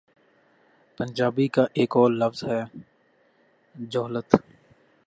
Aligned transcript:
پنجابی 0.99 1.47
کا 1.47 1.65
ایک 1.73 1.97
اور 1.97 2.11
لفظ 2.11 2.43
ہے،' 2.43 2.61
جھلت‘۔ 3.91 4.29